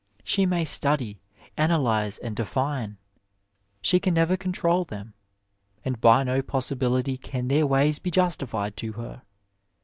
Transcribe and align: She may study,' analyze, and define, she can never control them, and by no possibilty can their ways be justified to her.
She 0.23 0.47
may 0.47 0.65
study,' 0.65 1.21
analyze, 1.57 2.17
and 2.17 2.35
define, 2.35 2.97
she 3.83 3.99
can 3.99 4.15
never 4.15 4.35
control 4.35 4.83
them, 4.83 5.13
and 5.85 6.01
by 6.01 6.23
no 6.23 6.41
possibilty 6.41 7.21
can 7.21 7.49
their 7.49 7.67
ways 7.67 7.99
be 7.99 8.09
justified 8.09 8.75
to 8.77 8.93
her. 8.93 9.21